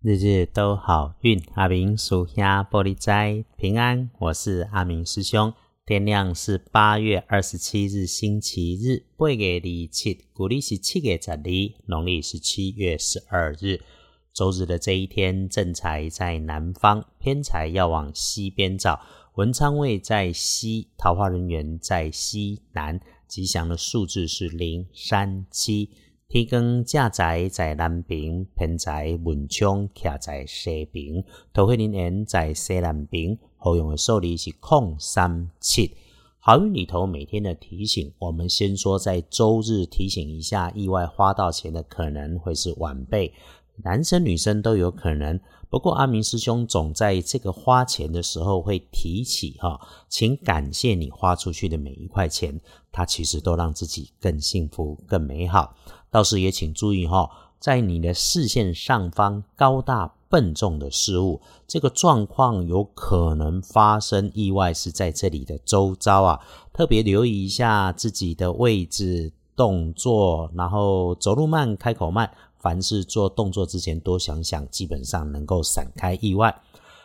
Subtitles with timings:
[0.00, 4.08] 日日都好运，阿明属下玻璃斋平安。
[4.20, 5.52] 我是阿明师兄。
[5.84, 11.42] 天亮是八月二十七日星期日，八月二七，古历是七月十二，
[11.86, 13.80] 农历是七月十二日，
[14.32, 19.00] 周日的这一天，正财在南方，偏财要往西边找。
[19.34, 25.90] 文昌位在西，桃花人员在西南，吉祥的数字是零三七。
[26.30, 31.24] 天光正在在南边，平在文昌徛在西边，
[31.54, 33.38] 桃花人缘在西南边。
[33.56, 35.96] 好用的数字是空三七。
[36.38, 43.32] 好运里头每天的提醒，我们先说在周日提醒一下，意外花到钱的可能会是晚辈，
[43.84, 45.38] 男生女生都有可能。
[45.70, 49.78] 不过阿明师兄总在这个花钱的时候会提起哈，
[50.08, 52.58] 请感谢你花出去的每一块钱，
[52.90, 55.74] 它其实都让自己更幸福、更美好。
[56.10, 66.40] 倒是也请注意哈，在你的视线上方高大笨重的事物，这个状况有可能发生意外，是在这里的周遭啊，
[66.72, 72.30] 特别留意一下自己的位置、动作，然后走路慢、开口慢。
[72.60, 76.54] 凡是做动作之前多想想，基本上能够闪开意外。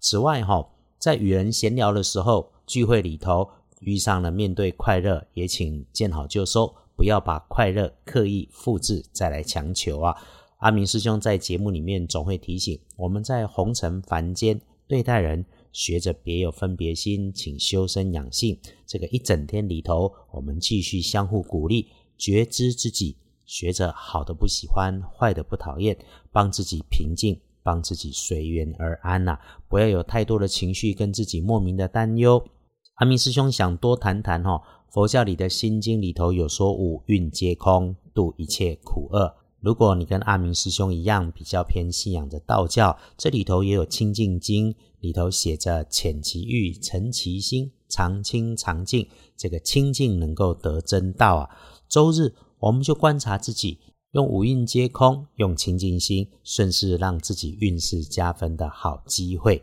[0.00, 3.48] 此外，哈，在与人闲聊的时候，聚会里头
[3.80, 10.16] 遇上了面对快乐，也请见好就收，不要把快乐刻意复制再来强求啊。
[10.58, 18.58] 阿明师兄在节目里面总会提醒我们在红尘凡间对待人，学着别有分别心，请修身养性。
[18.86, 23.16] 这个一整天里头，我们继续相互鼓励，觉知自己。
[23.46, 25.96] 学着好的不喜欢，坏的不讨厌，
[26.32, 29.38] 帮自己平静，帮自己随缘而安呐！
[29.68, 32.44] 不要有太多的情绪跟自己莫名的担忧。
[32.96, 39.32] 阿明师兄想多谈谈哈，佛教里的心经里头有说五蕴皆空，度一切苦厄。
[39.60, 51.50] 如果你跟阿明师兄一样比较偏信仰的道教，这里头也有清净经，里头写着浅其欲，沉其心，常清常净，这个清净能够得真道啊！
[51.88, 52.34] 周日。
[52.58, 53.78] 我们就观察自己，
[54.12, 59.62] 用五蕴皆空，用清净心，顺势让自己运势加分的好机会。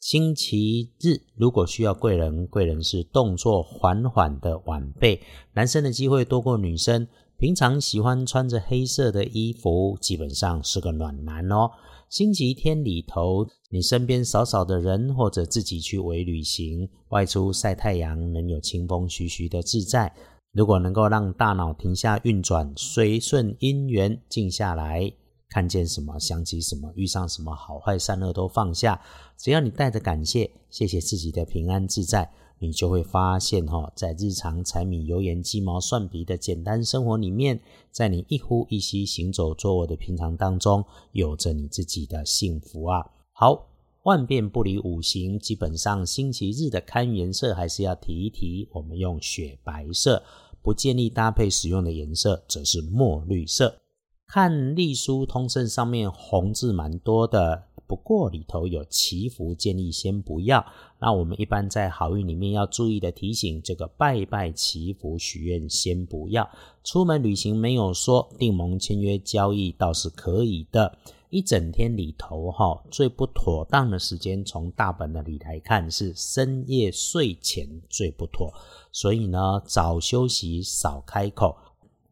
[0.00, 5.20] 星期日如果需要贵人，贵人是动作缓缓的晚辈，
[5.54, 7.06] 男生的机会多过女生。
[7.36, 11.70] 平常喜欢穿着黑色的衣服，基本上是个暖男哦。
[12.08, 20.14] 星期天里头，你身边少少的人，或者自己去微旅行，外出晒太阳，能有清风徐徐的自在。
[20.54, 25.12] 如果能够让大脑停下运转，随顺因缘静下来，
[25.48, 29.00] 看见什么想起什么，遇上什么好坏善恶都放下。
[29.36, 37.60] 只要你带着感谢，谢谢自己的平安自在，你就会发现哈，在日常柴米油盐鸡毛蒜皮的简单生活里面，
[37.90, 43.04] 在你一呼一吸、行走坐卧的平常当中，有着你自己的幸福啊。
[43.32, 43.66] 好，
[44.04, 50.22] 万变不离五行，基本上星期日的看颜色还是要提一提，我们用雪白色。
[50.64, 53.82] 不建议搭配使用的颜色则是墨绿色。
[54.26, 60.64] 看隶书通胜上面红字蛮多的，不过里头有祈福，建议先不要。
[60.98, 66.48] 那我们一般在好运里面要注意的提醒，这个拜拜祈福许愿先不要。
[66.82, 70.98] 出门旅行没有说订盟签约交易倒是可以的。
[71.34, 78.54] 一整天里头哈，最不妥当的时间，从大本的里来看是深夜睡前最不妥。
[78.92, 81.56] 所以呢，早休息，少开口。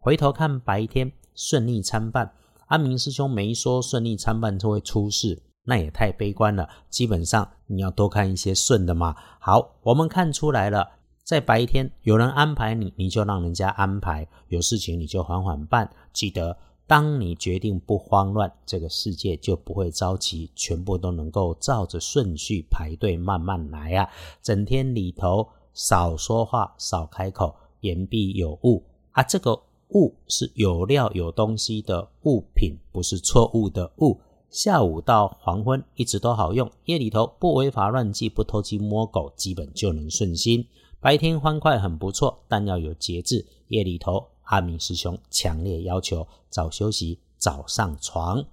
[0.00, 2.34] 回头看白天顺利参半，
[2.66, 6.68] 阿明师兄没说顺利参半就会出事，那也太悲观了。
[6.90, 9.14] 基本上你要多看一些顺的嘛。
[9.38, 10.84] 好，我们看出来了，
[11.22, 15.88] 在白天有人安排你，你就让人家安排；有事情你就缓缓办。
[16.12, 16.58] 记得，
[16.92, 24.06] 当你决定不慌乱，这个世界就不会着急，全部都能够照着顺序排队慢慢来啊。
[24.42, 25.48] 整天里头。
[25.72, 28.82] 少说话，少开口，言必有物
[29.12, 29.22] 啊！
[29.22, 29.58] 这个
[29.94, 34.20] 物是有料、有东西的物品，不是错误的物。
[34.50, 40.66] 下午到黄昏一直都好用，夜里头不违法乱纪，不偷鸡摸狗，基本就能顺心。
[41.00, 43.46] 白天欢快很不错，但要有节制。
[43.68, 48.44] 夜里头，阿明师兄强烈要求早休息，早上床。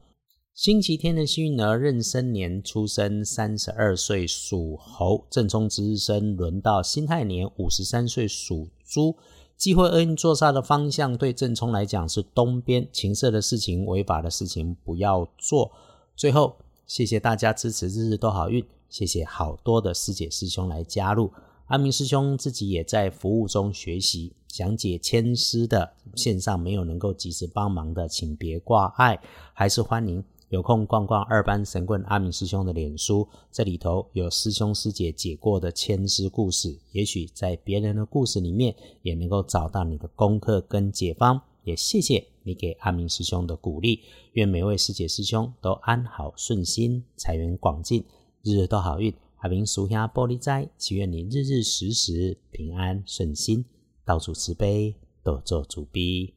[0.54, 9.16] 星期天的幸运儿壬申年出生，三十二岁属猴；正冲值日生轮到辛亥年五十三岁属猪。
[9.56, 15.72] 忌讳厄运坐煞的方向，对正冲来讲是东边，情色的事情、违法的事情不要做。
[16.16, 16.58] 最后，
[16.88, 18.66] 谢谢大家支持，日日都好运。
[18.90, 21.32] 谢谢好多的师姐师兄来加入，
[21.70, 29.22] 阿明师兄自己也在服务中学习讲解签师的线上没有能够及时帮忙的，请别挂碍，
[29.54, 30.24] 还是欢迎。
[30.50, 41.40] 有空逛逛二班神棍阿明师兄的脸书，这里头有师兄师姐解过的千师故事，也许在别人的故事里面也能够找到你的功课跟解方。
[41.64, 44.02] 也谢谢你给阿明师兄的鼓励，
[44.32, 48.04] 愿每位师姐师兄都安好顺心，财源广进，
[48.42, 49.14] 日日都好运。
[49.42, 53.64] 海明属下玻璃斋，祈愿你日日时时平安顺心，
[54.04, 54.94] 到处慈悲，
[55.24, 56.34] 多做主逼。